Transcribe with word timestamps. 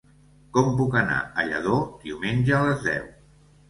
Com 0.57 0.69
puc 0.79 0.97
anar 1.03 1.19
a 1.43 1.47
Lladó 1.51 1.79
diumenge 2.09 2.61
a 2.61 2.67
les 2.69 2.87
deu? 2.93 3.11